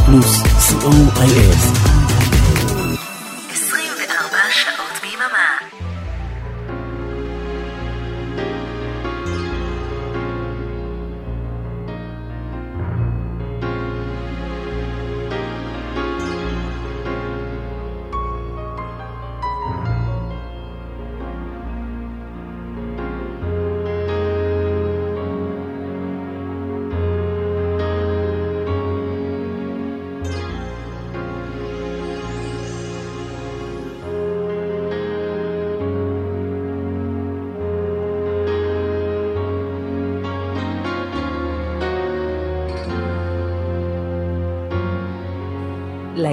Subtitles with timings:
[0.00, 0.42] רדיו פלוס,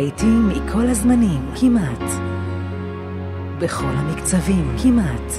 [0.08, 2.12] להיטים מכל הזמנים, כמעט.
[3.60, 5.32] בכל המקצבים, כמעט.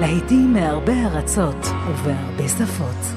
[0.00, 3.14] להיטים מהרבה ארצות ובהרבה שפות.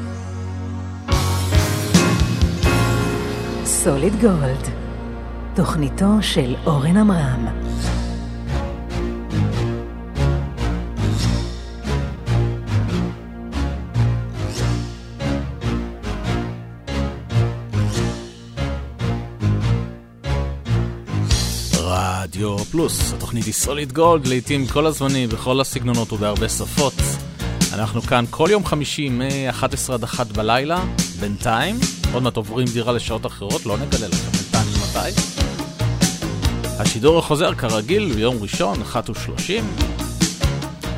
[3.66, 4.68] סוליד גולד,
[5.56, 7.48] תוכניתו של אורן עמרם.
[22.80, 26.94] פלוס, התוכנית היא סוליד גולד, לעיתים כל הזמנים, בכל הסגנונות ובהרבה שפות.
[27.74, 30.84] אנחנו כאן כל יום חמישי מ-11 עד 1 בלילה,
[31.20, 31.80] בינתיים.
[32.14, 35.22] עוד מעט עוברים דירה לשעות אחרות, לא נגלה לכם בינתיים מתי.
[36.80, 39.64] השידור החוזר כרגיל ביום ראשון, 1 ו-30.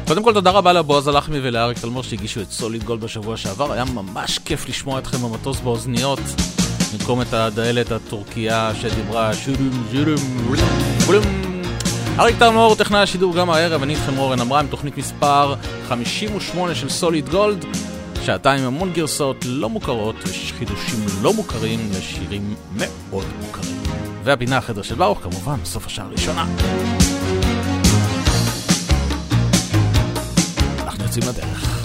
[0.08, 3.86] קודם כל תודה רבה לבועז הלחמי ולאריק תלמור שהגישו את סוליד גולד בשבוע שעבר, היה
[3.86, 6.20] ממש כיף לשמוע אתכם במטוס באוזניות.
[6.94, 11.41] במקום את הדלת הטורקיה שדיברה שודם שודם
[12.20, 15.56] אריק תרמור, טכנאי השידור גם הערב, אני איתכם אורן עמרם, תוכנית מספר
[15.88, 17.66] 58 של סוליד גולד,
[18.24, 23.78] שעתיים עם המון גרסאות לא מוכרות וחידושים לא מוכרים לשירים מאוד מוכרים.
[24.24, 26.46] והפינה החדר של ברוך כמובן בסוף השעה הראשונה.
[30.84, 31.81] אנחנו יוצאים לדרך.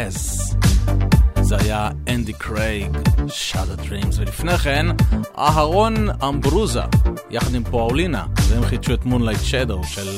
[0.00, 0.56] Yes.
[1.40, 2.96] זה היה אנדי קרייג,
[3.28, 4.86] שאלה דרימס, ולפני כן,
[5.38, 6.82] אהרון אמברוזה,
[7.30, 10.08] יחד עם פואולינה, והם חידשו את מונלייט שדו של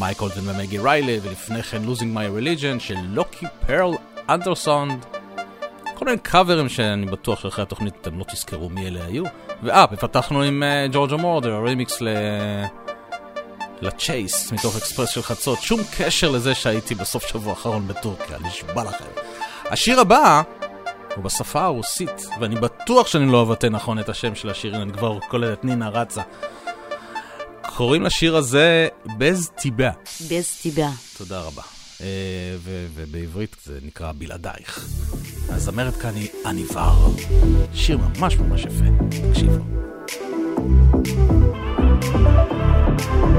[0.00, 3.94] מייק אולטון ומגי ריילי, ולפני כן לוזינג מיי רליג'ן של לוקי פרל
[4.28, 5.06] אנדרסונד.
[5.94, 9.24] כל מיני קאברים שאני בטוח שאחרי התוכנית אתם לא תזכרו מי אלה היו.
[9.62, 12.08] ואה, ופתחנו עם אה, ג'ורג'ו מורדר, רימיקס ל...
[13.80, 19.04] לצ'ייס מתוך אקספרס של חצות, שום קשר לזה שהייתי בסוף שבוע האחרון בטורקיה, נשבע לכם.
[19.64, 20.42] השיר הבא
[21.16, 24.92] הוא בשפה הרוסית, ואני בטוח שאני לא אבטא נכון את השם של השיר, אם אני
[24.92, 26.22] כבר קולט נינה רצה.
[27.76, 29.90] קוראים לשיר הזה בז טיבה.
[30.30, 30.90] בז טיבה.
[31.18, 31.62] תודה רבה.
[32.00, 32.06] אה,
[32.64, 34.88] ובעברית זה נקרא בלעדייך.
[35.48, 36.94] הזמרת כאן היא עניבר.
[37.74, 38.84] שיר ממש ממש יפה,
[39.30, 39.76] תקשיבו.
[42.96, 43.35] thank you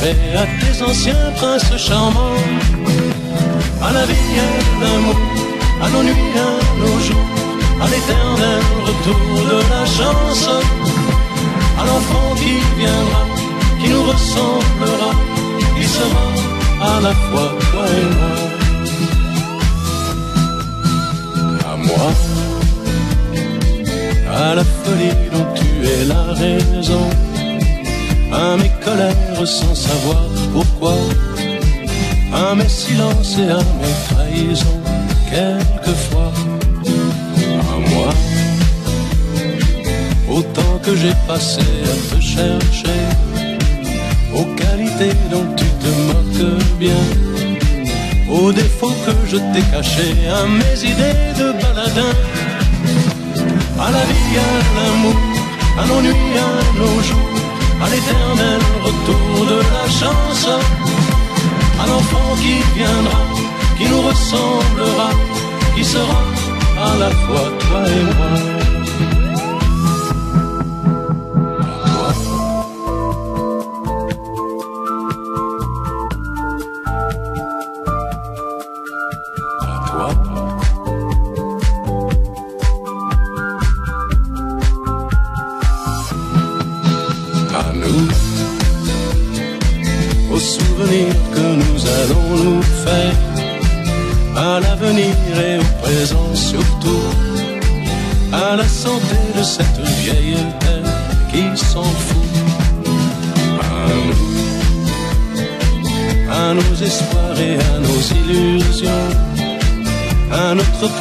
[0.00, 0.47] Beatriz.
[62.36, 63.20] Qui viendra,
[63.76, 65.10] qui nous ressemblera,
[65.74, 66.22] qui sera
[66.88, 68.67] à la fois toi et moi.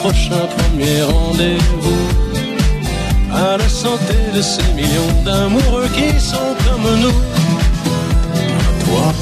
[0.01, 2.07] Prochain premier rendez-vous.
[3.33, 7.19] À la santé de ces millions d'amoureux qui sont comme nous.
[8.63, 9.13] À toi.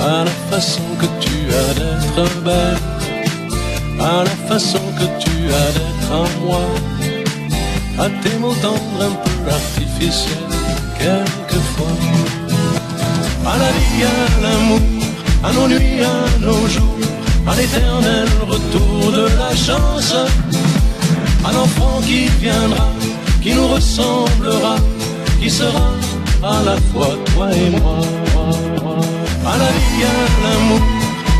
[0.00, 2.78] À la façon que tu as d'être belle.
[4.00, 6.64] À la façon que tu as d'être à moi.
[7.98, 9.23] À tes mots tendres
[17.74, 20.14] l'éternel retour de la chance,
[21.44, 22.88] à l'enfant qui viendra,
[23.42, 24.76] qui nous ressemblera,
[25.40, 25.88] qui sera
[26.42, 28.00] à la fois toi et moi.
[29.46, 30.80] À la vie, à l'amour,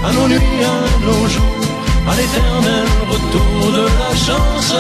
[0.06, 1.60] à nos nuits, à nos jours,
[2.10, 4.74] à l'éternel retour de la chance,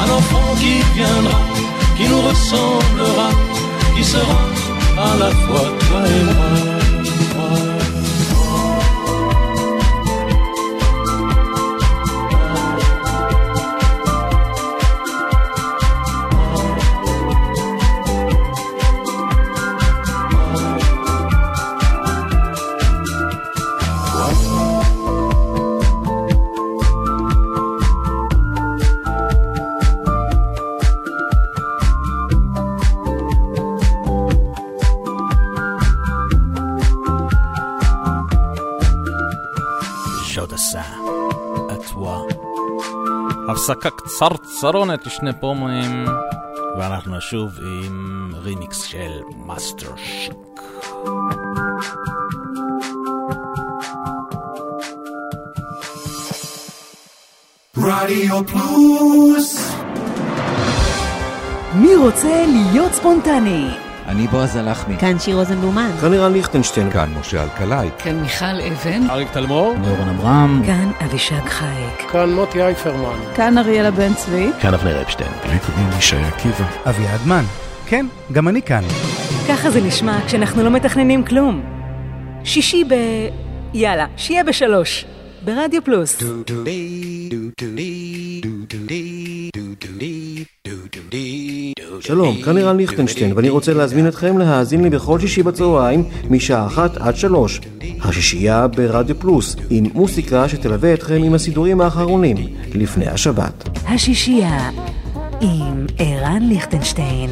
[0.00, 1.40] à l'enfant qui viendra,
[1.96, 3.30] qui nous ressemblera,
[3.96, 4.40] qui sera
[4.98, 6.77] à la fois toi et moi.
[43.70, 46.04] הפסקה קצרצרונת לשני פרומואים,
[46.78, 49.10] ואנחנו נשוב עם רימיקס של
[49.46, 50.34] מאסטר שיק.
[57.76, 59.72] רדיו פלוס
[61.74, 63.87] מי רוצה להיות ספונטני?
[64.08, 64.96] אני בועז הלחמי.
[64.96, 65.90] כאן שיר רוזנבלומן.
[66.00, 66.90] כאן לירן ליכטנשטיין.
[66.90, 67.88] כאן משה אלקלעי.
[67.98, 69.10] כאן מיכל אבן.
[69.10, 70.62] אריק תלמור, נורון אברהם.
[70.66, 72.10] כאן אבישג חייק.
[72.12, 73.18] כאן מוטי אייפרמן.
[73.34, 74.50] כאן אריאלה בן צבי.
[74.60, 75.30] כאן אבנר אפשטיין.
[75.44, 76.64] לפעמים ישי עקיבא.
[76.88, 77.44] אביעד מן.
[77.86, 78.82] כן, גם אני כאן.
[79.48, 81.62] ככה זה נשמע כשאנחנו לא מתכננים כלום.
[82.44, 82.94] שישי ב...
[83.74, 85.04] יאללה, שיהיה בשלוש.
[85.44, 86.18] ברדיו פלוס.
[92.08, 96.96] שלום, כאן לירן ליכטנשטיין, ואני רוצה להזמין אתכם להאזין לי בכל שישי בצהריים, משעה אחת
[96.96, 97.60] עד שלוש.
[98.00, 102.36] השישייה ברדיו פלוס, עם מוסיקה שתלווה אתכם עם הסידורים האחרונים,
[102.74, 103.68] לפני השבת.
[103.86, 104.70] השישייה
[105.40, 107.30] עם ערן ליכטנשטיין.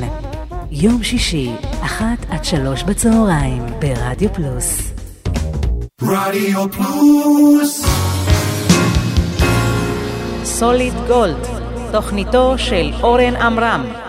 [0.71, 4.93] יום שישי, אחת עד שלוש בצהריים, ברדיו פלוס.
[6.03, 7.87] רדיו פלוס
[10.45, 11.47] סוליד גולד,
[11.93, 14.06] תוכניתו של אורן עמרם.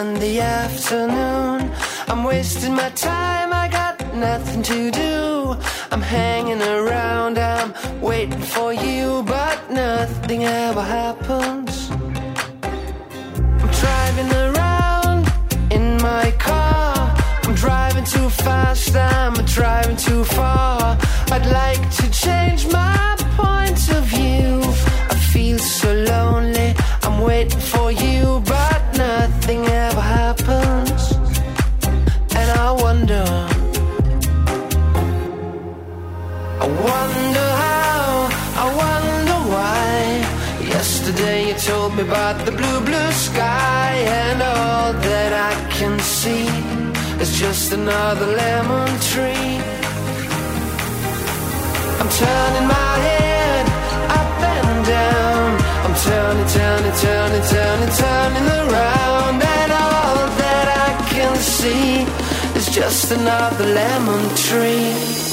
[0.00, 1.70] Rainy Sunday afternoon.
[2.08, 5.56] I'm wasting my time, I got nothing to do.
[5.90, 11.90] I'm hanging around, I'm waiting for you, but nothing ever happens.
[13.62, 15.32] I'm driving around
[15.70, 17.14] in my car.
[17.44, 20.96] I'm driving too fast, I'm driving too far.
[21.30, 23.19] I'd like to change my
[47.70, 49.60] just another lemon tree.
[52.00, 53.66] I'm turning my head
[54.18, 55.60] up and down.
[55.84, 62.02] I'm turning, turning, turning, turning, turning around, and all that I can see
[62.58, 65.29] is just another lemon tree.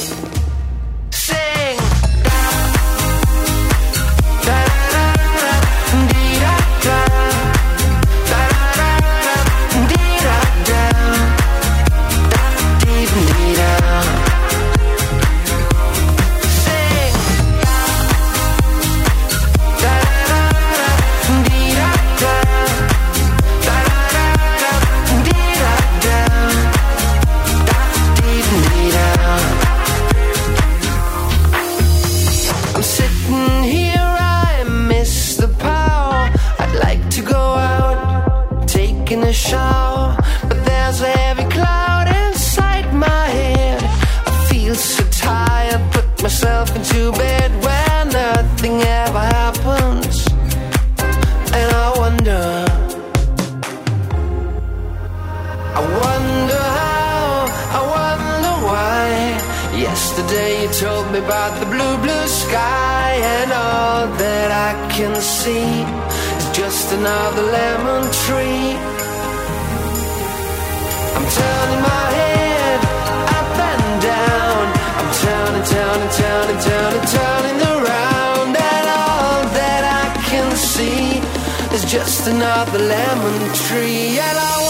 [81.88, 84.18] Just another lemon tree.
[84.18, 84.67] And I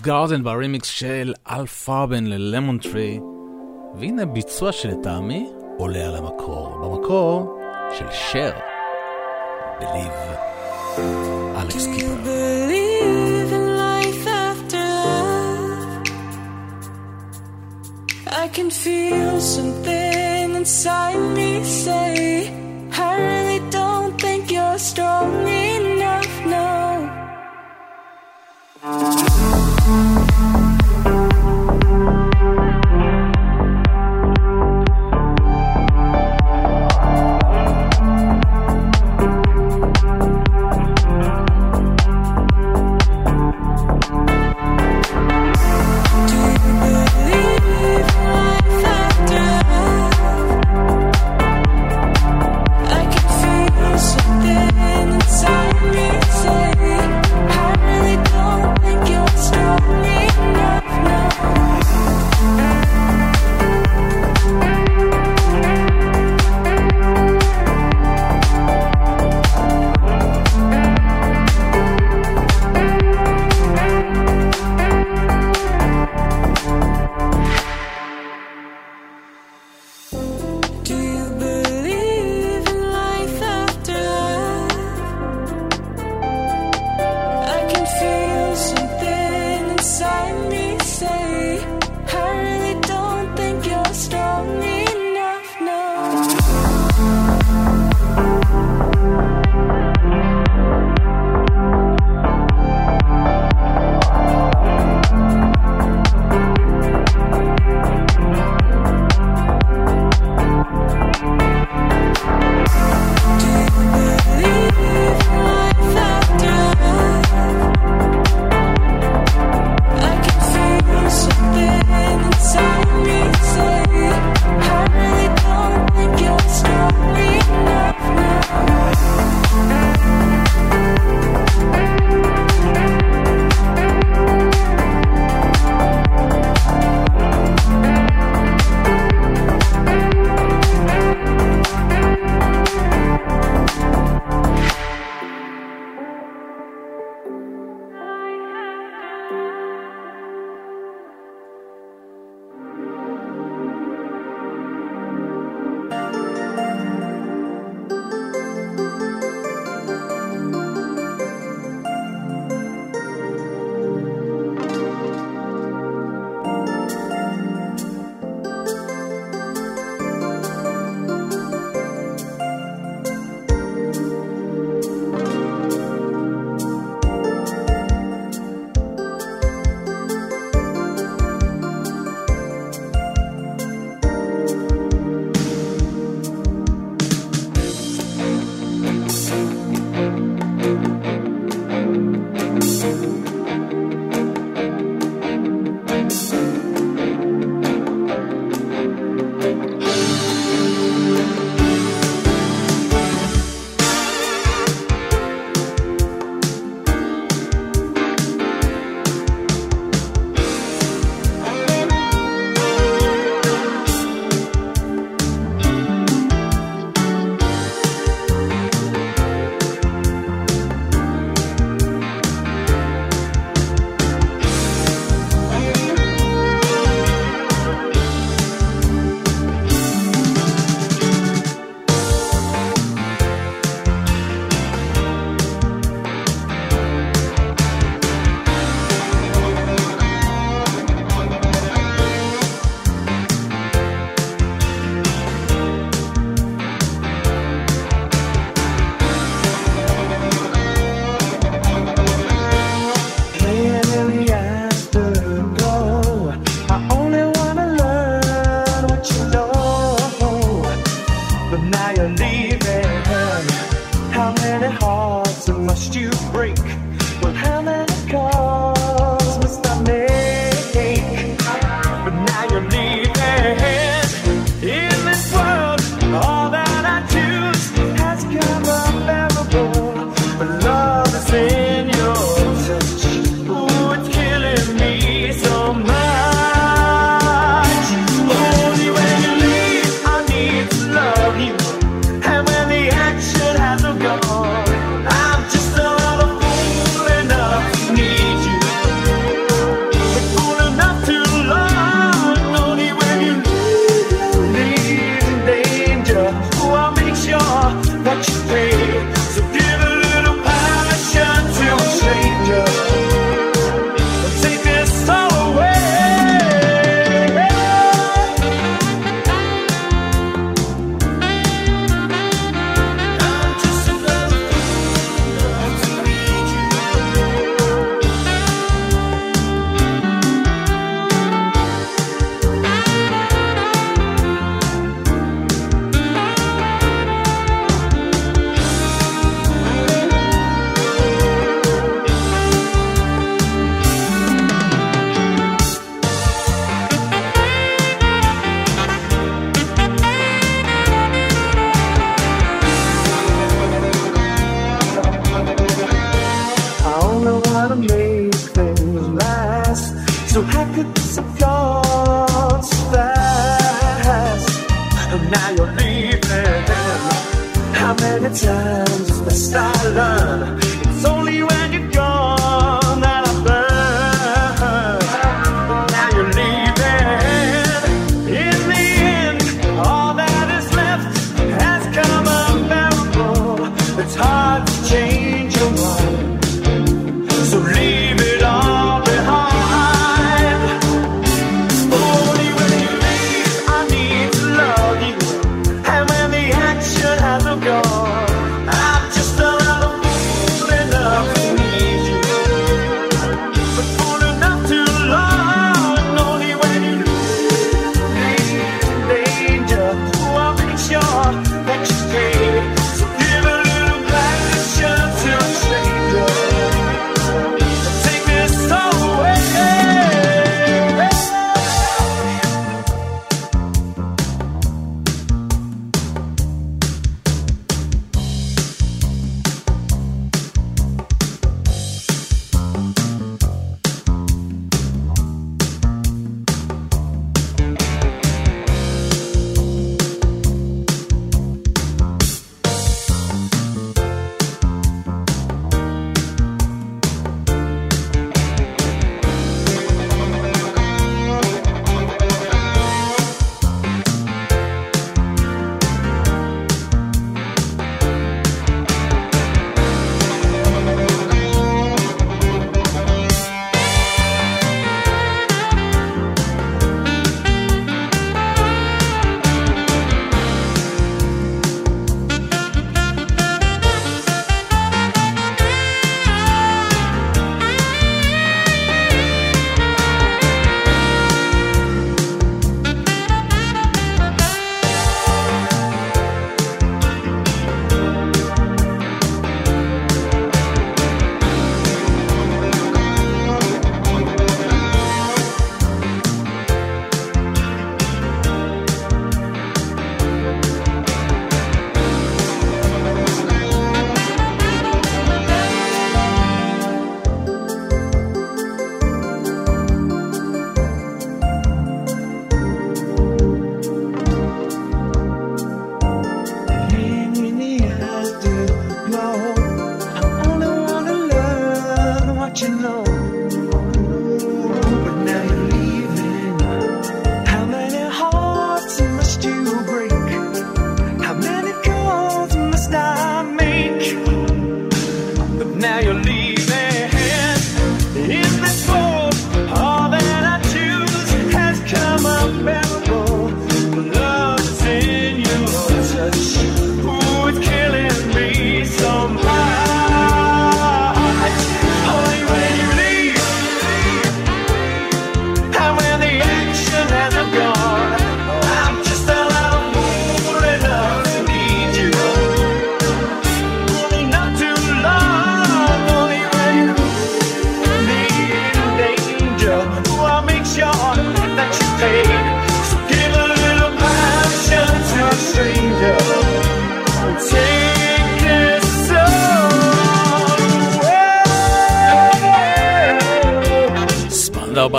[0.00, 3.20] גארדן ברימיקס של אל פארבן ללמון טרי,
[3.94, 7.60] והנה ביצוע שלטעמי עולה על המקור, במקור
[7.98, 8.52] של שר,
[9.80, 10.12] בליב,
[11.56, 12.10] אלכס קיפר.
[18.42, 22.59] I can feel something inside me say,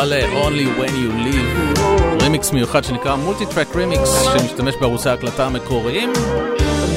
[0.05, 1.81] ל-Only When You Live,
[2.21, 6.13] רימיקס מיוחד שנקרא מולטי טרק רימיקס, שמשתמש בערוצי ההקלטה המקוריים,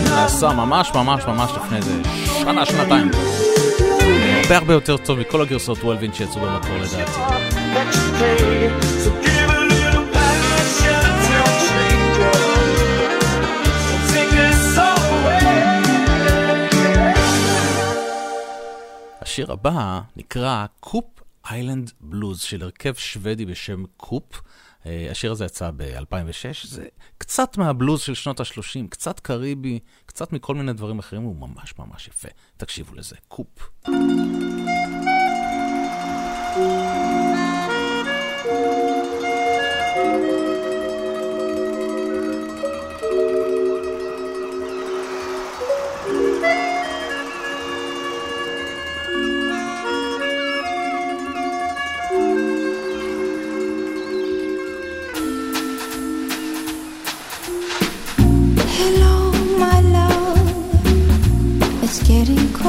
[0.04, 1.92] נעשה ממש ממש ממש לפני איזה
[2.40, 3.10] שנה, שנתיים.
[4.42, 7.20] הרבה הרבה יותר טוב מכל הגרסות וולווין שיצאו במקור לדעתי.
[19.34, 21.04] השיר הבא נקרא קופ
[21.50, 24.40] איילנד בלוז של הרכב שוודי בשם קופ.
[24.86, 26.86] אה, השיר הזה יצא ב-2006, זה
[27.18, 32.08] קצת מהבלוז של שנות ה-30, קצת קריבי, קצת מכל מיני דברים אחרים, הוא ממש ממש
[32.08, 32.28] יפה.
[32.56, 33.70] תקשיבו לזה, קופ.
[36.56, 37.03] Hello,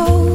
[0.08, 0.35] Oh.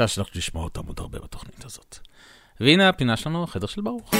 [0.00, 1.98] הרגשה שאנחנו נשמע אותם עוד הרבה בתוכנית הזאת.
[2.60, 4.10] והנה הפינה שלנו, החדר של ברוך.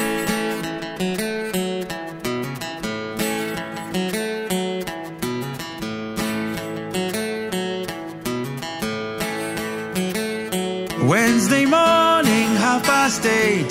[11.12, 13.70] Wednesday morning, half past eight.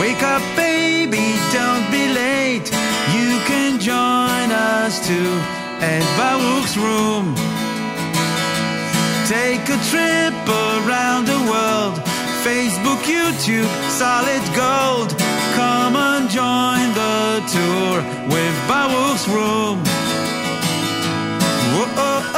[0.00, 1.26] Wake up, baby,
[1.58, 2.68] don't be late.
[3.16, 5.30] You can join us too
[5.92, 7.26] at Baruch's room.
[9.36, 11.17] Take a trip around the world.
[12.49, 13.71] Facebook, YouTube,
[14.01, 15.09] solid gold.
[15.59, 17.17] Come and join the
[17.53, 17.95] tour
[18.33, 19.77] with Baruch's room.
[21.73, 22.37] Whoa,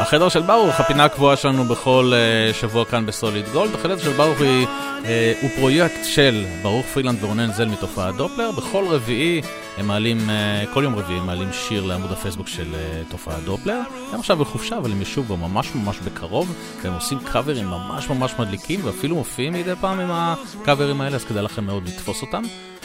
[0.00, 3.74] החדר של ברוך, הפינה הקבועה שלנו בכל uh, שבוע כאן בסוליד גולד.
[3.74, 5.06] החדר של ברוך היא, uh,
[5.42, 8.50] הוא פרויקט של ברוך פרילנד ורונן זל מתופעת דופלר.
[8.50, 9.42] בכל רביעי
[9.78, 13.80] הם מעלים, uh, כל יום רביעי הם מעלים שיר לעמוד הפייסבוק של uh, תופעת דופלר.
[14.12, 18.80] הם עכשיו בחופשה, אבל הם ישובו ממש ממש בקרוב, והם עושים קאברים ממש ממש מדליקים,
[18.84, 22.42] ואפילו מופיעים מדי פעם עם הקאברים האלה, אז כדאי לכם מאוד לתפוס אותם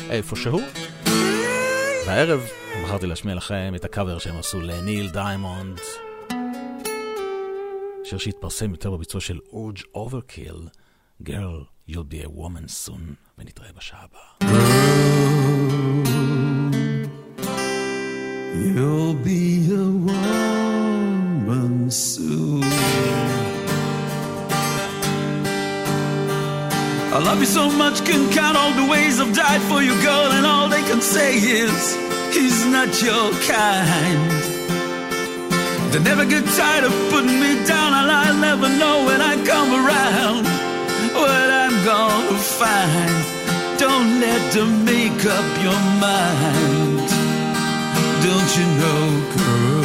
[0.10, 0.60] איפשהו.
[2.08, 2.42] והערב
[2.84, 5.80] בחרתי להשמיע לכם את הקאבר שהם עשו לניל דיימונד.
[8.04, 10.56] שיר שהתפרסם יותר בביצוע של אורג' אוברקיל,
[11.24, 14.83] Girl, you'll be a woman soon, ונתראה בשעה הבאה.
[18.56, 22.64] You'll be a woman soon.
[27.14, 30.32] I love you so much, can count all the ways I've died for you, girl,
[30.32, 31.96] and all they can say is
[32.34, 34.32] he's not your kind.
[35.92, 39.74] They never get tired of putting me down, and I'll never know when I come
[39.82, 40.46] around
[41.14, 43.26] what I'm gonna find.
[43.78, 46.93] Don't let them make up your mind.
[48.24, 49.04] Don't you know,
[49.36, 49.84] girl,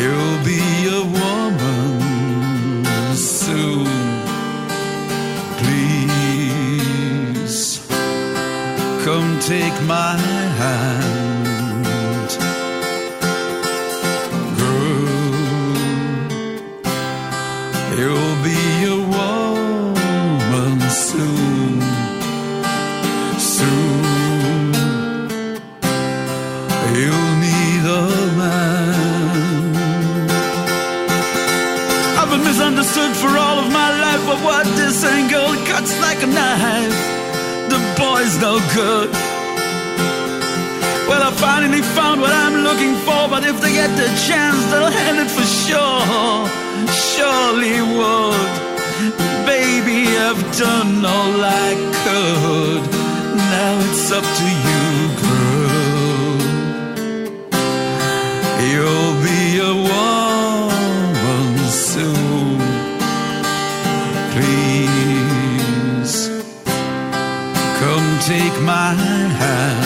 [0.00, 1.90] you'll be a woman
[3.14, 3.86] soon.
[6.54, 7.62] Please
[9.04, 10.16] come take my
[10.60, 11.13] hand,
[34.54, 36.98] but this angle cuts like a knife.
[37.72, 39.10] The boy's no good.
[41.08, 44.94] Well, I finally found what I'm looking for, but if they get the chance, they'll
[45.00, 46.02] hand it for sure.
[47.10, 48.52] Surely would.
[49.54, 51.36] Baby, I've done all
[51.66, 51.70] I
[52.04, 52.82] could.
[53.52, 54.84] Now it's up to you,
[55.22, 56.34] girl.
[58.70, 59.40] You'll be
[59.70, 60.23] a woman
[68.64, 69.83] my hand,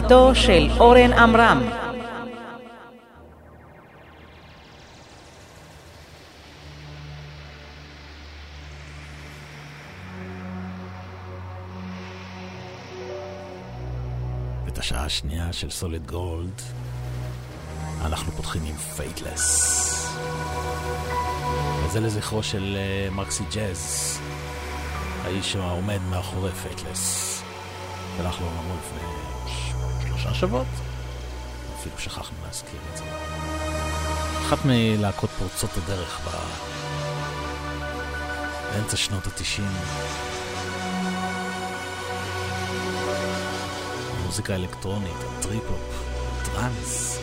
[0.00, 1.62] תוכניתו של אורן עמרם.
[14.68, 16.62] את השעה השנייה של סוליד גולד
[18.04, 20.16] אנחנו פותחים עם פייטלס.
[21.84, 24.18] וזה לזכרו של אה, מקסי ג'אז,
[25.24, 27.42] האיש העומד מאחורי פייטלס.
[28.18, 29.16] הלך לעולמו לפני
[30.26, 30.66] שלושה שבועות,
[31.80, 33.04] אפילו שכחנו להזכיר את זה.
[34.46, 36.30] אחת מלהקות פורצות הדרך ב...
[38.72, 39.68] באמצע שנות התשעים.
[44.24, 45.80] מוזיקה אלקטרונית, טריפ-הופ,
[46.44, 47.18] טראנס.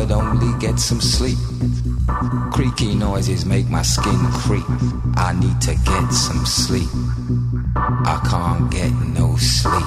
[0.00, 1.36] could only get some sleep.
[2.52, 4.64] Creaky noises make my skin creep.
[5.16, 6.88] I need to get some sleep.
[7.76, 9.79] I can't get no sleep.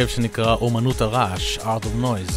[0.00, 2.34] הרכב שנקרא אומנות הרעש, Art of Noise.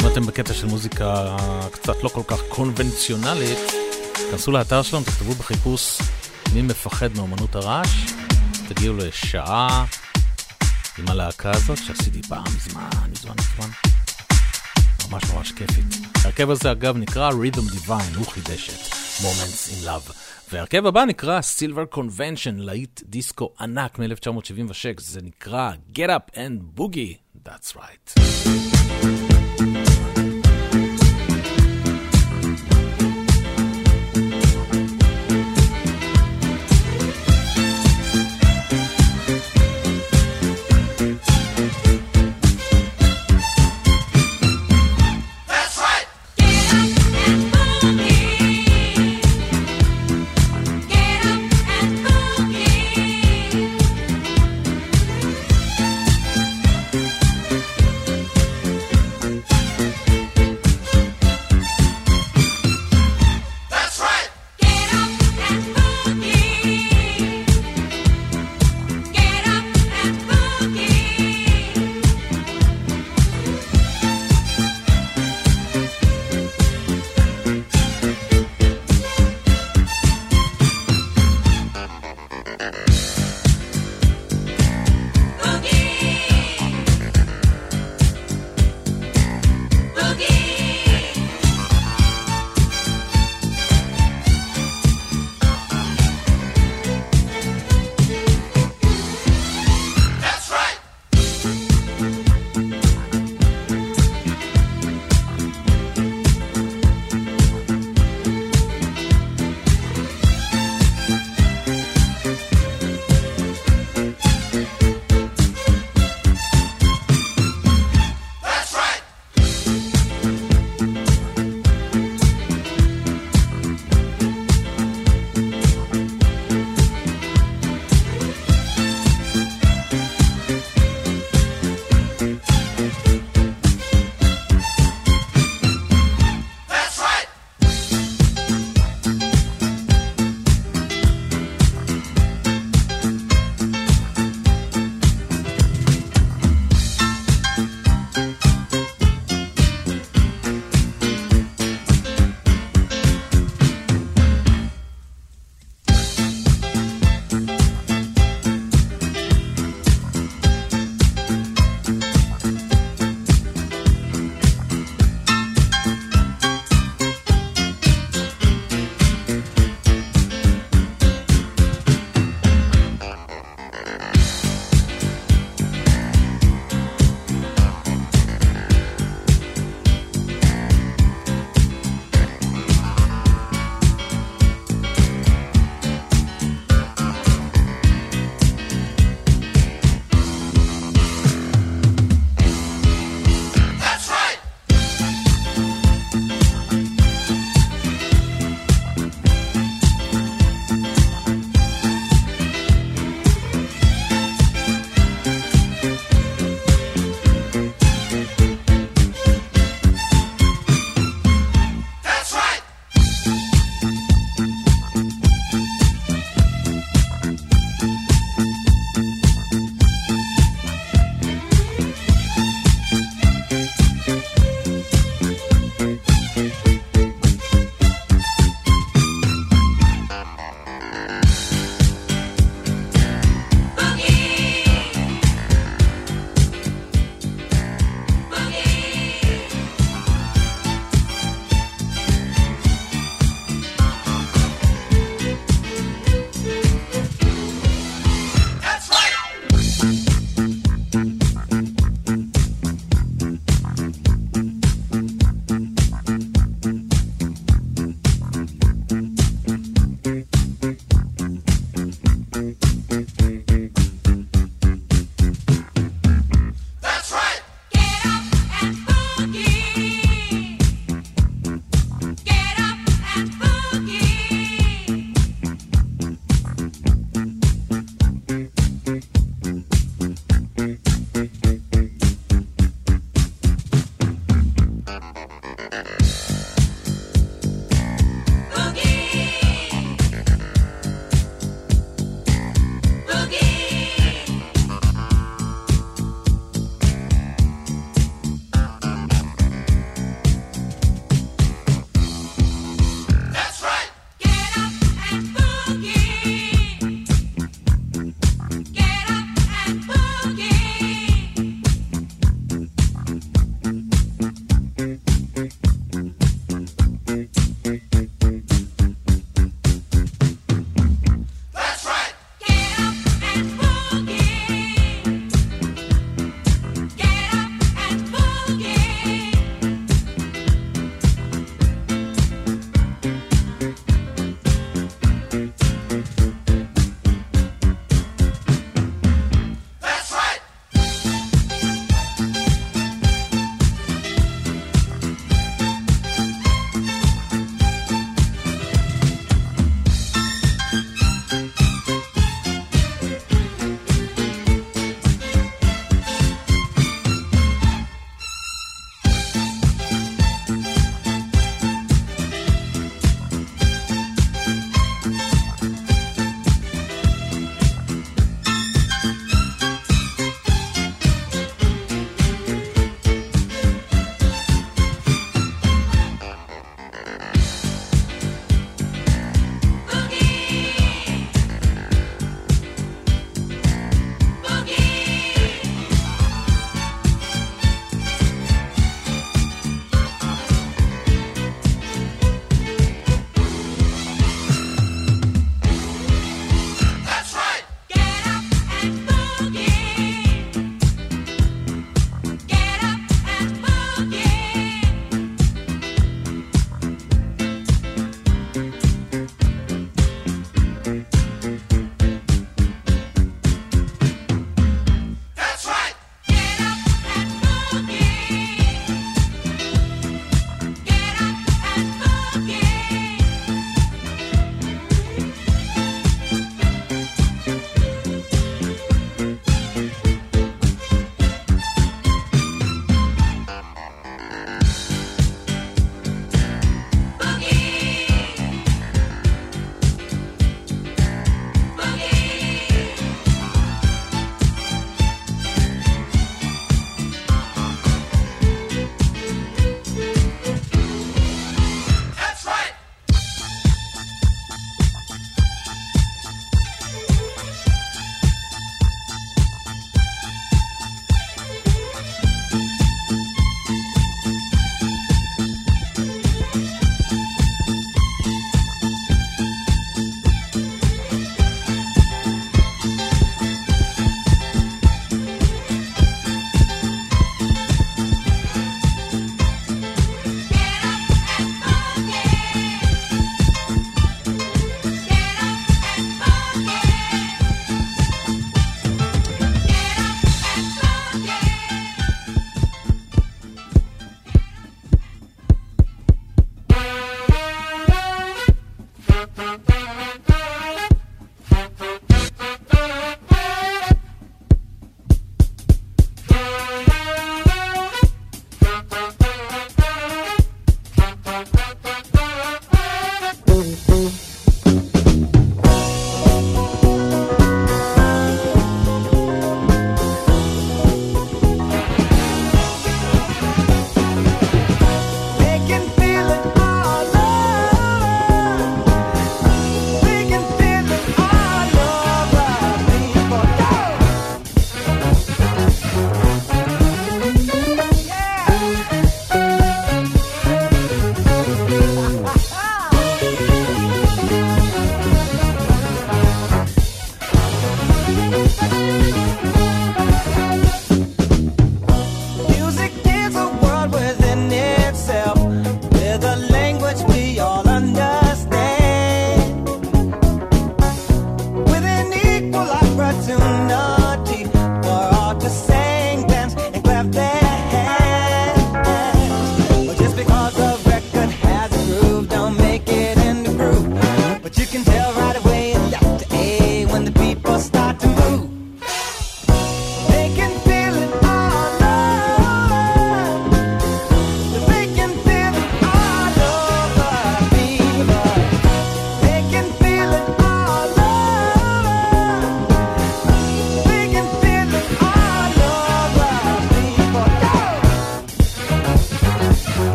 [0.00, 1.36] אם אתם בקטע של מוזיקה
[1.72, 3.58] קצת לא כל כך קונבנציונלית,
[4.30, 5.98] כנסו לאתר שלנו, תכתבו בחיפוש
[6.52, 8.12] מי מפחד מאומנות הרעש,
[8.68, 9.84] תגיעו לשעה
[10.98, 13.70] עם הלהקה הזאת שעשיתי פעם מזמן, מזמן, מזמן.
[15.10, 15.86] ממש ממש כיפית.
[16.24, 20.23] ההרכב הזה אגב נקרא Rhythm Divine, הוא חידש את Moments in Love.
[20.54, 27.14] וההרכב הבא נקרא Silver Convention, להיט דיסקו ענק מ-1976, זה נקרא Get Up and Boogie,
[27.48, 28.14] that's right.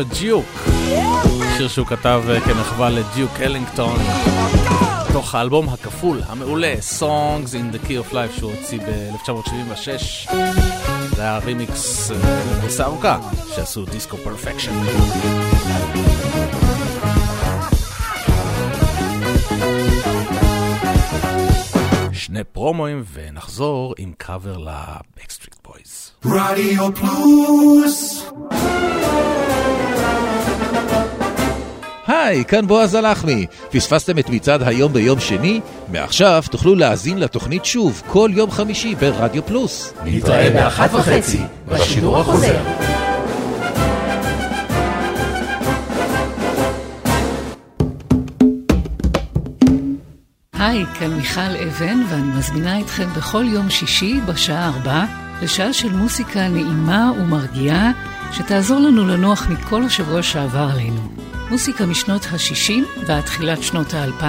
[0.00, 0.68] Sir Duke,
[1.56, 3.98] שיר שהוא כתב אה, כמחווה לדיוק אלינגטון,
[5.12, 10.32] תוך האלבום הכפול, המעולה, Songs in the Key of Life, שהוא הוציא ב-1976.
[11.16, 13.18] זה היה רימיקס, אה, גרסה ארוכה,
[13.54, 14.72] שעשו דיסקו פרפקשן.
[22.12, 26.10] שני פרומואים ונחזור עם קאבר לבקסטריט בויז.
[26.24, 28.24] רדיו פלוס
[32.24, 33.46] היי, כאן בועז הלחמי.
[33.70, 35.60] פספסתם את מצעד היום ביום שני?
[35.88, 39.94] מעכשיו תוכלו להאזין לתוכנית שוב כל יום חמישי ברדיו פלוס.
[40.04, 42.60] נתראה באחת וחצי, בשידור החוזר.
[50.52, 55.04] היי, כאן מיכל אבן, ואני מזמינה אתכם בכל יום שישי בשעה ארבע
[55.42, 57.90] לשעה של מוסיקה נעימה ומרגיעה,
[58.32, 61.00] שתעזור לנו לנוח מכל השבוע שעבר עלינו.
[61.50, 64.24] מוסיקה משנות ה-60 ועד תחילת שנות ה-2000,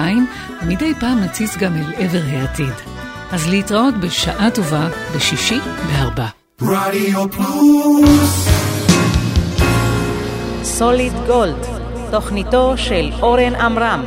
[0.62, 2.74] ומדי פעם נציץ גם אל עבר העתיד.
[3.32, 6.26] אז להתראות בשעה טובה בשישי בארבע.
[6.62, 8.48] רדיו פלוס
[10.62, 11.66] סוליד גולד,
[12.10, 14.04] תוכניתו של אורן עמרם.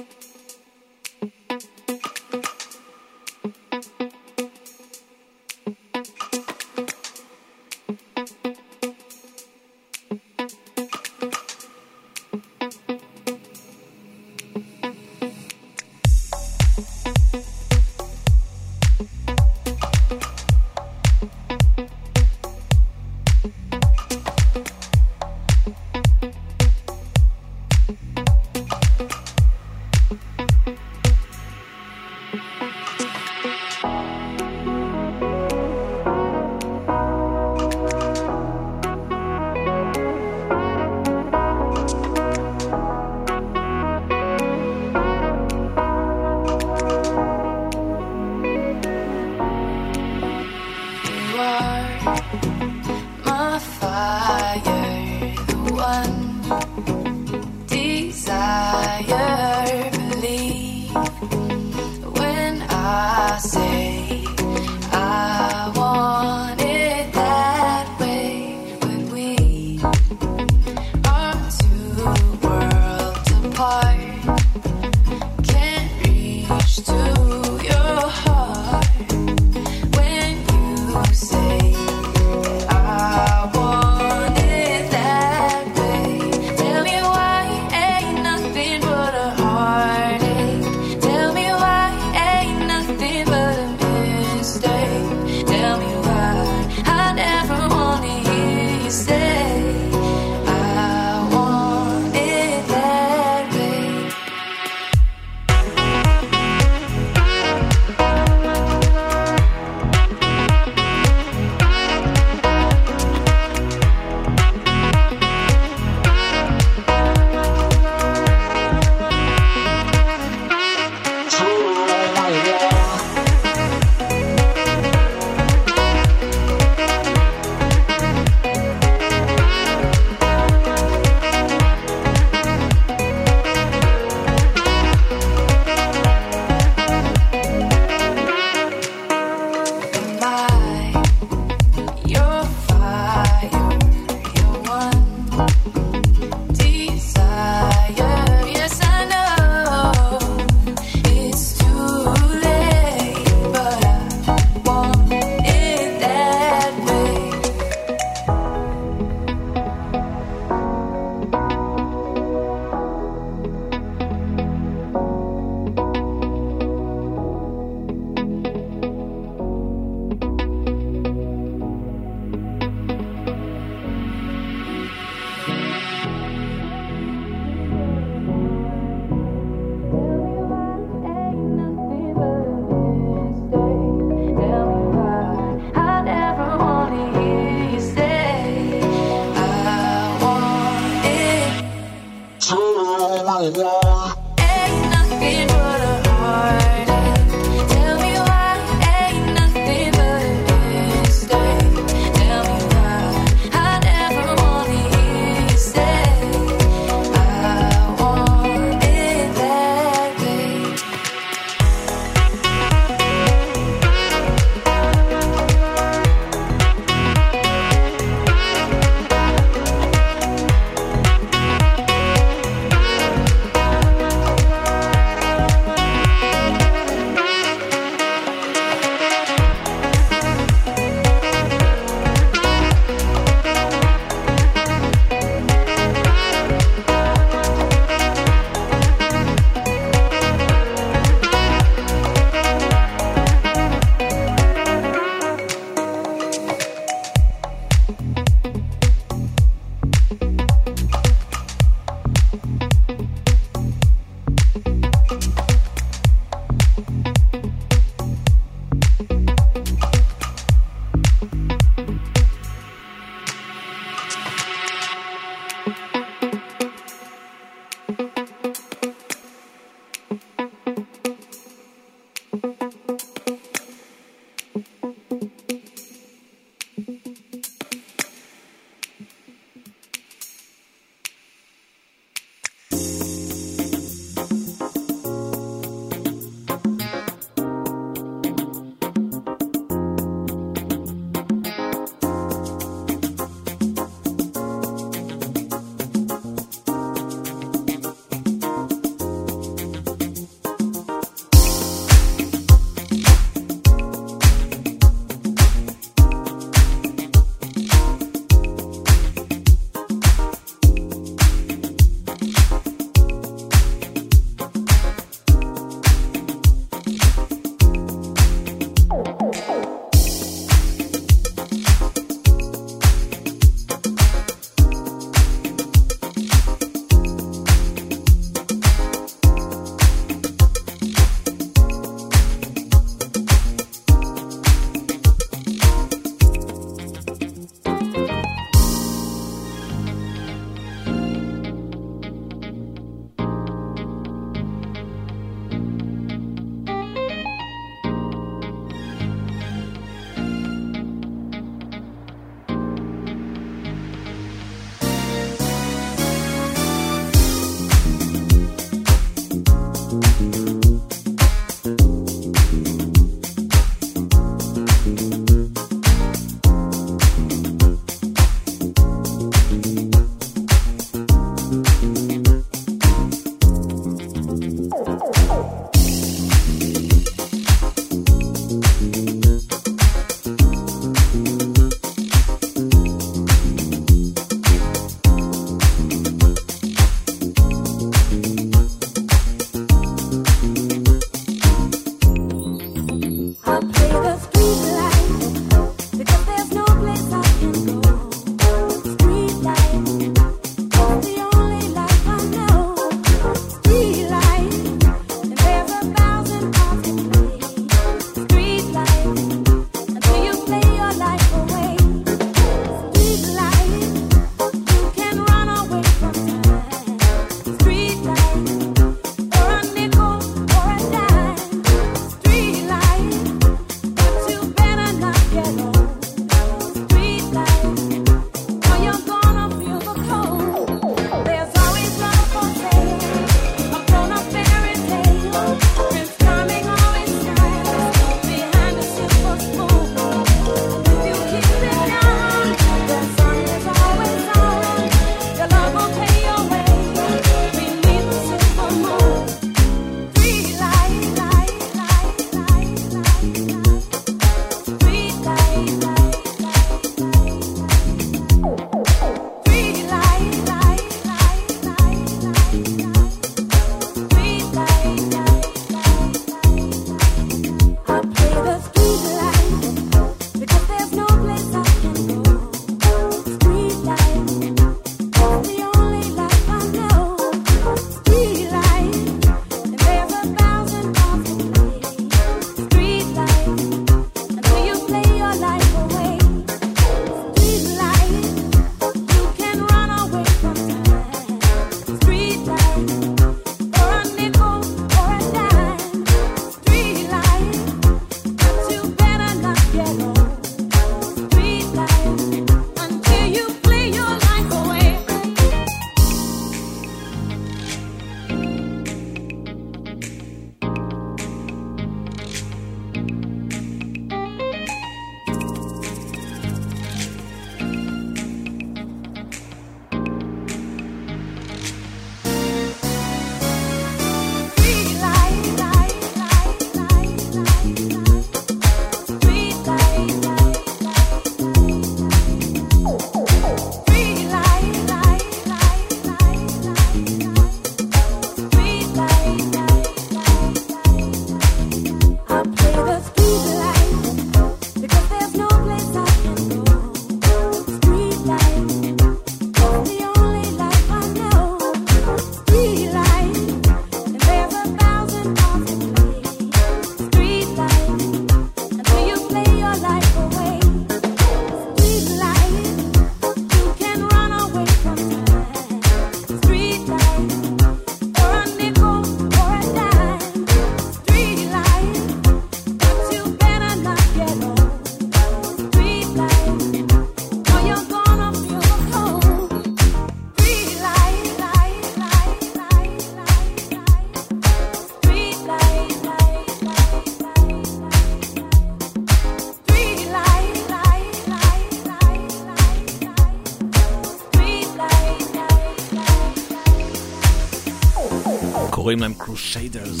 [598.90, 600.00] קוראים להם קרוסיידרס.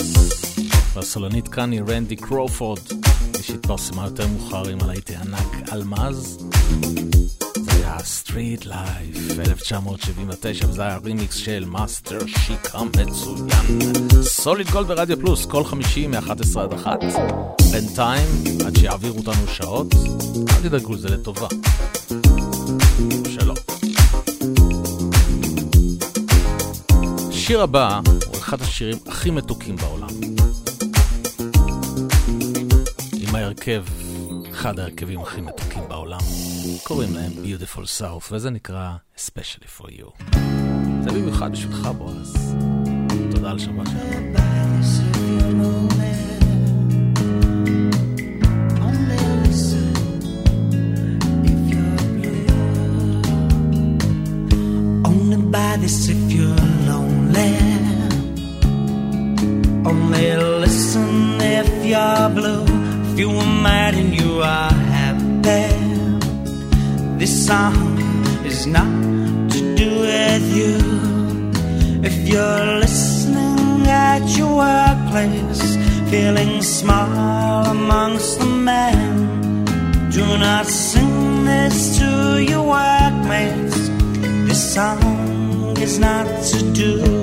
[0.94, 2.80] והסולנית כאן היא רנדי קרופורד,
[3.36, 6.38] מי שהתפרסמה יותר מאוחר עם הלהיטי ענק אלמז.
[7.54, 13.78] זה היה Street Life, 1979, וזה היה רימיקס של מאסטר שיק המצוין.
[14.22, 16.98] סוליד גולד ברדיו פלוס, כל חמישי מ-11 עד 1.
[17.72, 18.28] בינתיים,
[18.66, 19.94] עד שיעבירו אותנו שעות,
[20.48, 21.48] אל תדאגו, זה לטובה.
[23.24, 23.56] שלום.
[27.28, 28.00] השיר הבא
[28.50, 30.08] אחד השירים הכי מתוקים בעולם.
[33.20, 33.84] עם ההרכב,
[34.50, 36.18] אחד ההרכבים הכי מתוקים בעולם.
[36.84, 40.24] קוראים להם Beautiful South, וזה נקרא Especially for You.
[41.04, 42.54] זה במיוחד בשבילך, בועז.
[43.30, 44.40] תודה על שבת שלנו.
[67.50, 67.98] Song
[68.46, 68.94] is not
[69.50, 70.76] to do with you.
[72.08, 75.62] If you're listening at your workplace,
[76.12, 79.64] feeling small amongst the men,
[80.12, 82.10] do not sing this to
[82.50, 83.78] your workmates.
[84.46, 87.19] This song is not to do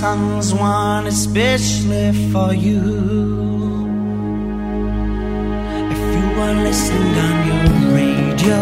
[0.00, 2.80] song's one especially for you.
[5.92, 7.66] If you were listening on your
[7.98, 8.60] radio,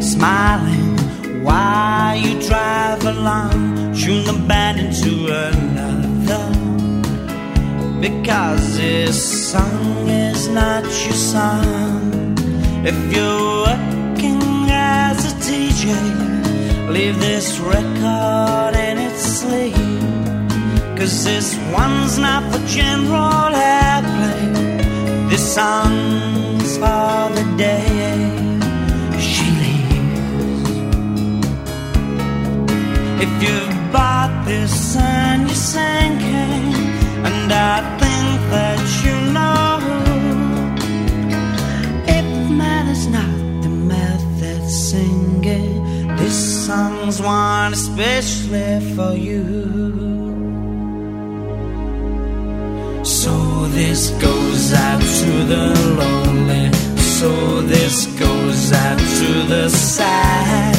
[0.00, 0.94] smiling
[1.42, 5.12] while you drive along, tune the band into
[5.48, 6.46] another.
[8.00, 12.36] Because this song is not your song.
[12.86, 14.40] If you're working
[14.70, 15.84] as a DJ,
[16.92, 18.73] leave this record
[21.04, 25.28] Cause this one's not for general airplay.
[25.28, 28.38] This song's for the day
[29.20, 30.70] she leaves.
[33.24, 36.72] If you've bought this and you're sinking,
[37.28, 37.83] and I
[46.66, 49.44] song's one especially for you.
[53.04, 55.66] So this goes out to the
[56.00, 56.72] lonely.
[56.96, 60.73] So this goes out to the sad.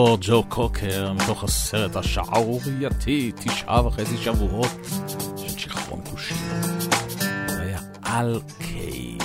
[0.00, 4.70] אותו ג'ו קוקר מתוך הסרט השערורייתי, תשעה וחצי שבועות
[5.36, 6.34] של שיכרון כושי.
[7.48, 9.18] זה היה על קיי.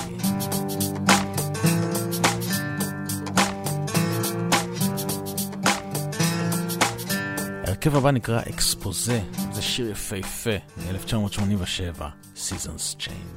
[7.67, 9.21] ההרכב הבא נקרא אקספוזה,
[9.51, 12.01] זה שיר יפהפה מ-1987,
[12.35, 13.34] Seasons Change.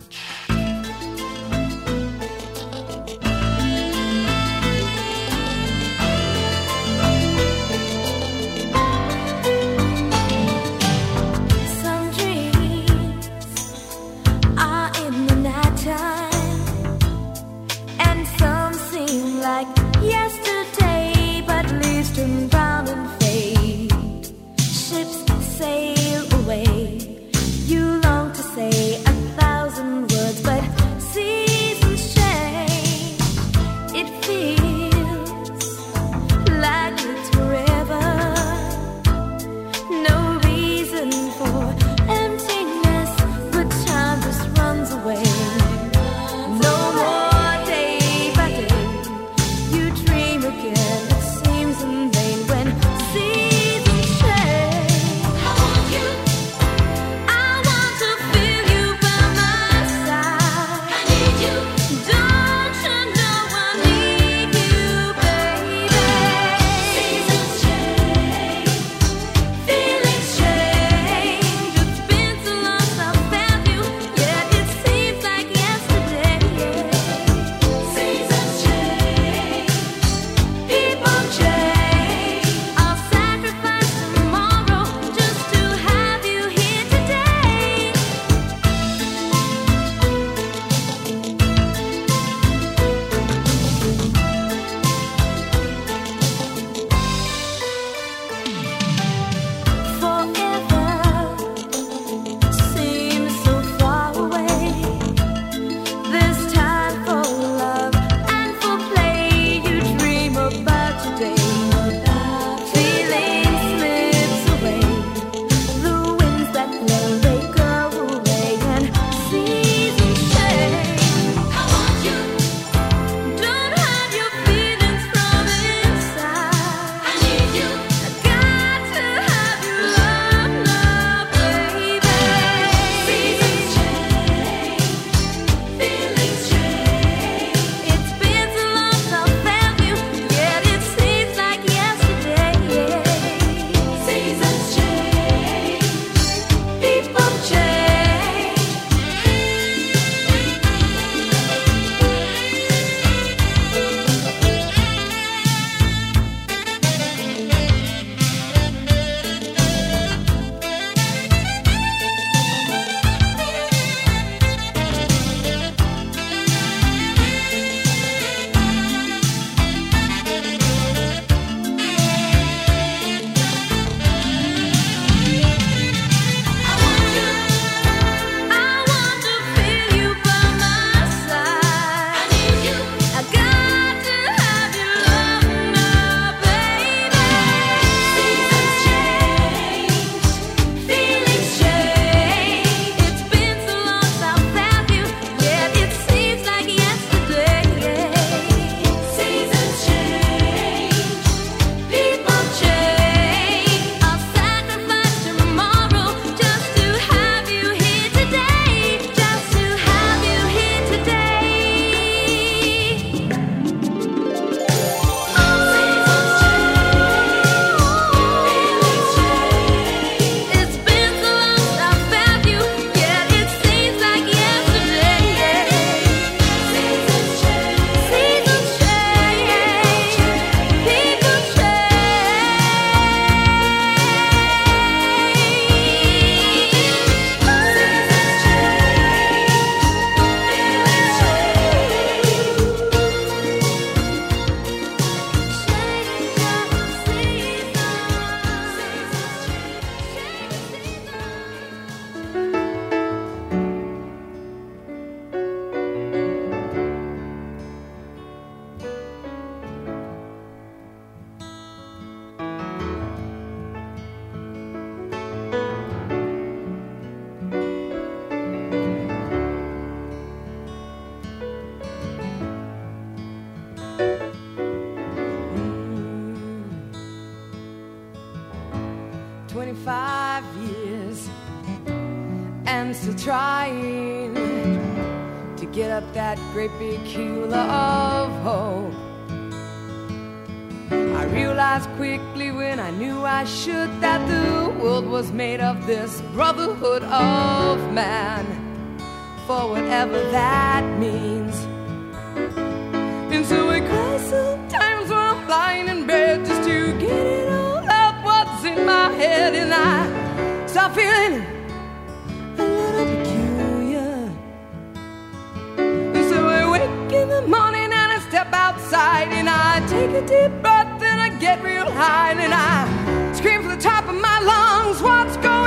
[318.98, 323.60] light and I take a deep breath and I get real high and I scream
[323.62, 325.57] from the top of my lungs, what's going on?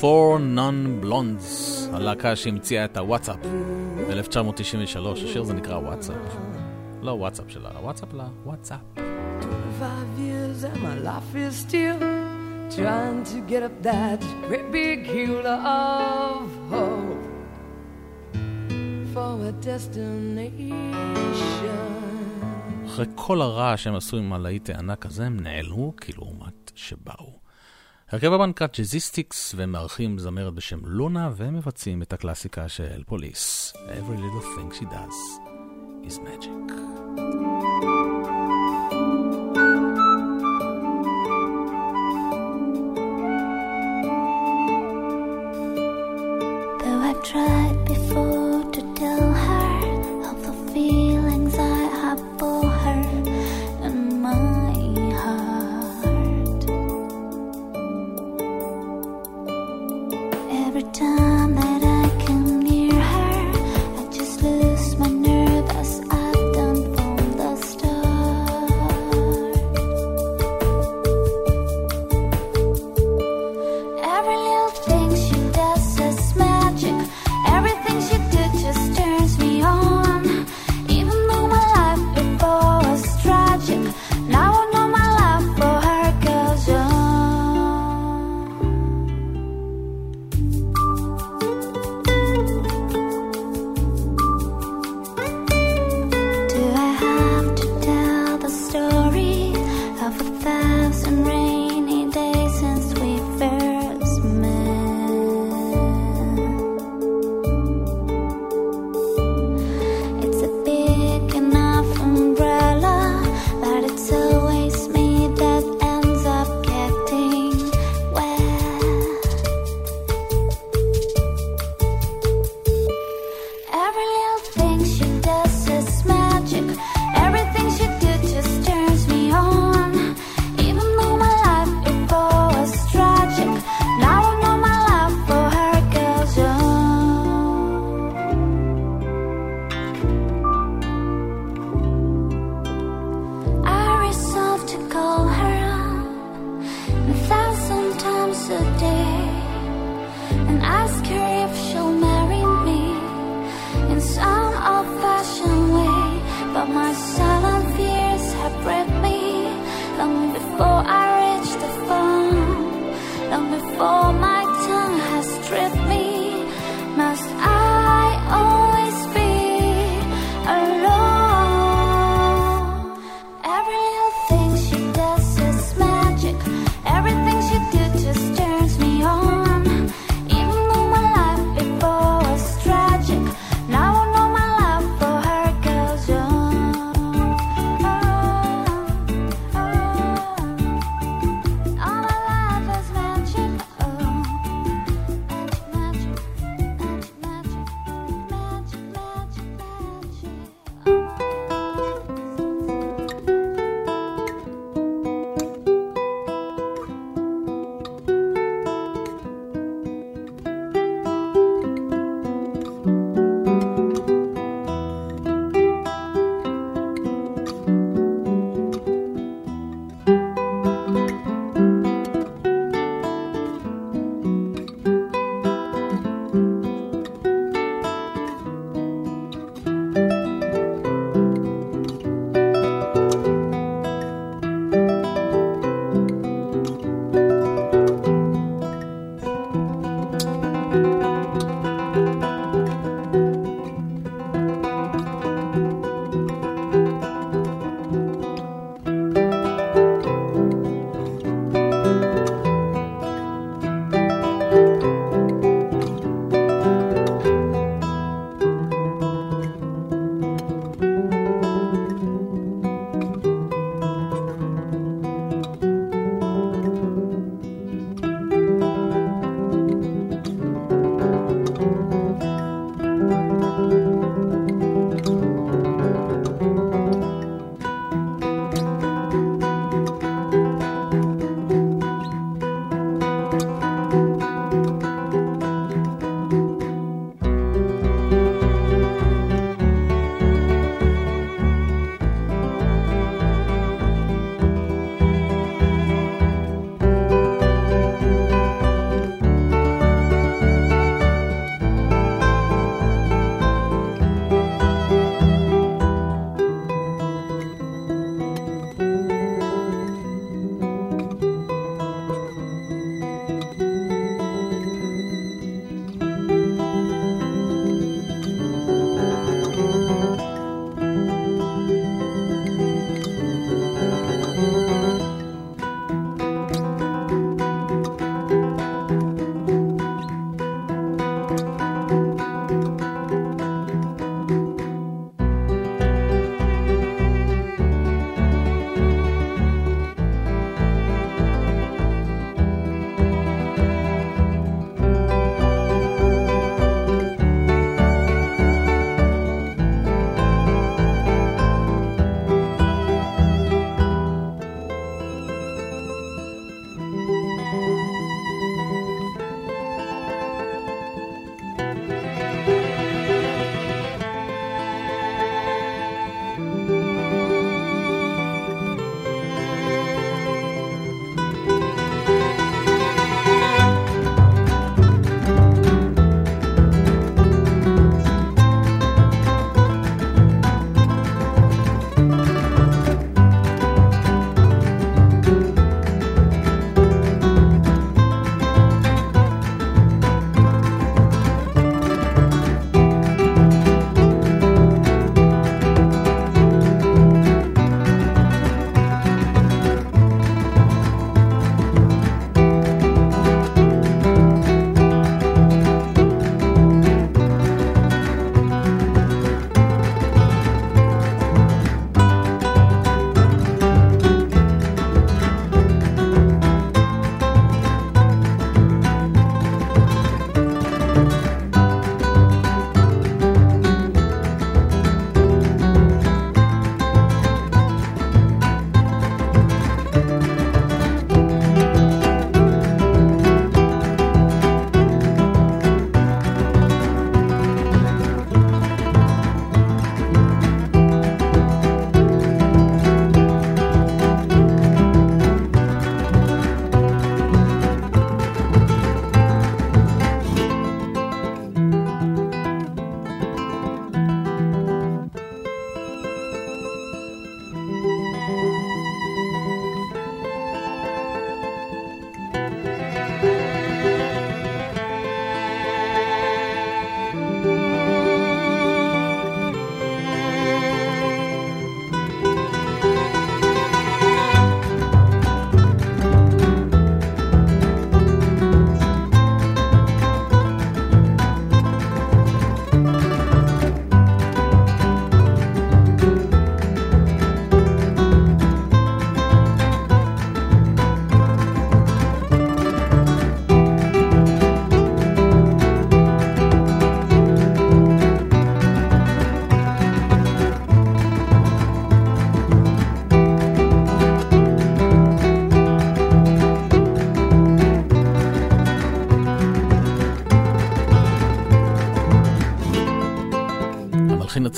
[0.00, 6.16] Four Non-Blondes, הלהקה שהמציאה את הוואטסאפ ב-1993, השיר הזה נקרא וואטסאפ.
[7.02, 8.80] לא וואטסאפ שלה, וואטסאפ לה, וואטסאפ.
[12.70, 17.24] Trying to get up that great big hill of hope
[19.14, 20.98] for a destination.
[22.86, 27.37] אחרי כל הרעש שהם עשו עם הלהיט הענק הזה, הם נעלמו כאילו, כלעומת שבאו.
[28.10, 33.72] הרכב הבנקת ג'זיסטיקס, והם מארחים זמרת בשם לונה, והם מבצעים את הקלאסיקה של פוליס.
[33.76, 35.18] Every little thing she does
[36.08, 36.68] is magic.
[46.80, 49.27] Though I've tried before to tell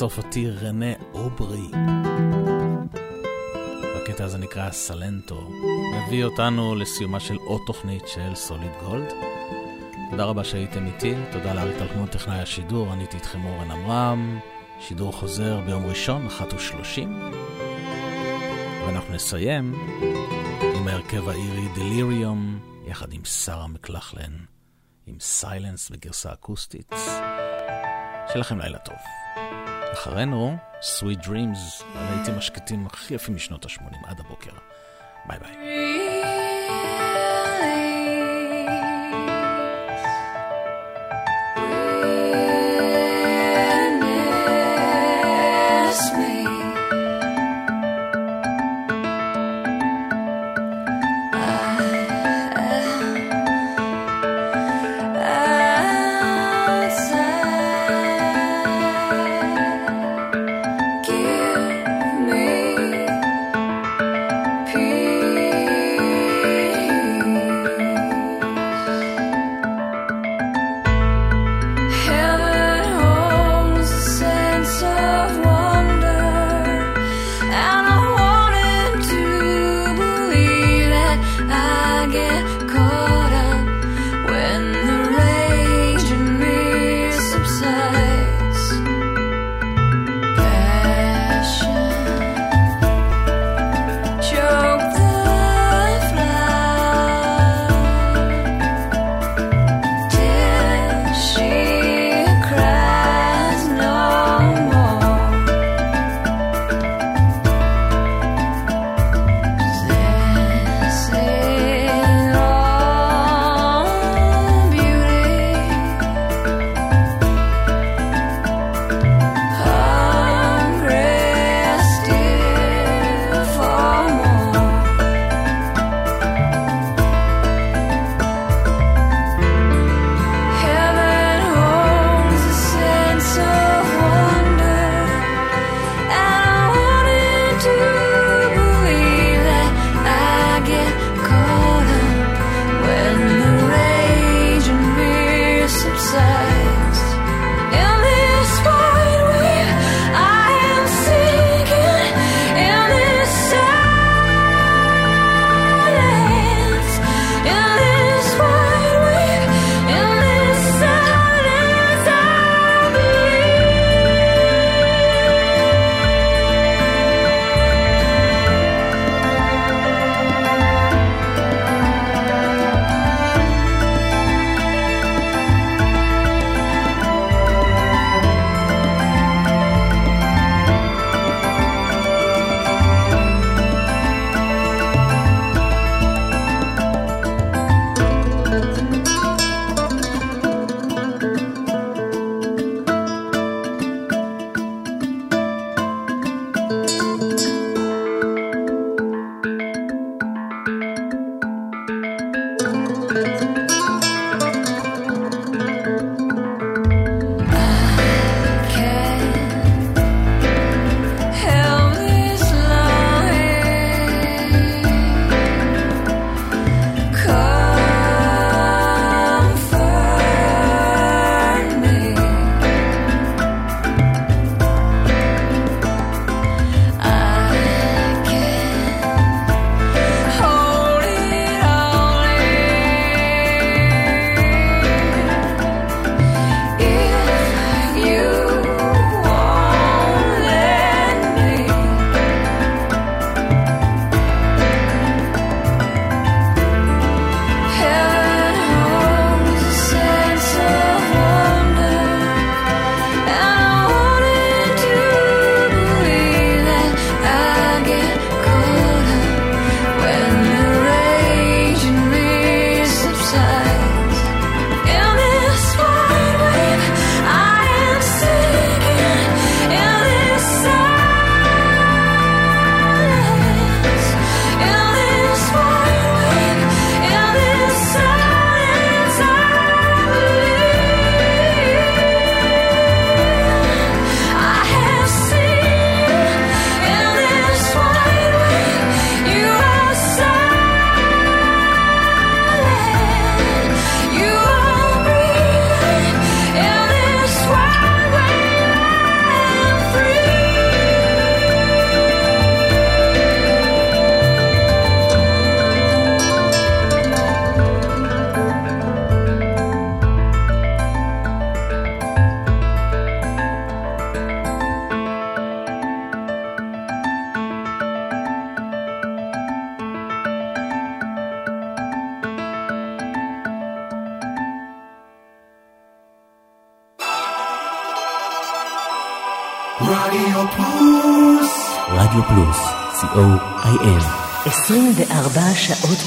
[0.01, 1.71] הצרפתי רנה אוברי.
[3.97, 5.51] הקטע הזה נקרא סלנטו.
[5.95, 9.13] מביא אותנו לסיומה של עוד תוכנית של סוליד גולד.
[10.11, 14.39] תודה רבה שהייתם איתי, תודה לאריק טלחמון טכנאי השידור, אני הייתי איתכם אורן עמרם.
[14.81, 17.01] שידור חוזר ביום ראשון, 1:30.
[18.87, 19.75] ואנחנו נסיים
[20.77, 24.33] עם ההרכב האירי דליריום, יחד עם שרה מקלחלן,
[25.07, 26.95] עם סיילנס בגרסה אקוסטית.
[28.27, 28.97] שיהיה לכם לילה טוב.
[29.93, 34.20] אחרינו, Sweet Dreams, הלהיטים השקטים הכי יפים משנות ה-80 עד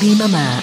[0.04, 0.62] רדיו פלוס, co.il 24 שעות